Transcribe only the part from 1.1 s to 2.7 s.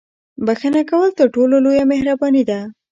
تر ټولو لویه مهرباني ده.